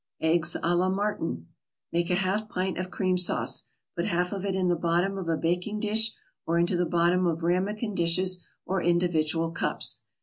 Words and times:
EGGS 0.21 0.55
A 0.63 0.75
LA 0.75 0.89
MARTIN 0.89 1.45
Make 1.91 2.09
a 2.09 2.15
half 2.15 2.49
pint 2.49 2.79
of 2.79 2.89
cream 2.89 3.17
sauce. 3.19 3.65
Put 3.95 4.07
half 4.07 4.31
of 4.33 4.43
it 4.45 4.55
in 4.55 4.67
the 4.67 4.75
bottom 4.75 5.15
of 5.15 5.29
a 5.29 5.37
baking 5.37 5.79
dish 5.79 6.11
or 6.43 6.57
into 6.57 6.75
the 6.75 6.87
bottom 6.87 7.27
of 7.27 7.43
ramekin 7.43 7.93
dishes 7.93 8.43
or 8.65 8.81
individual 8.81 9.51
cups. 9.51 10.01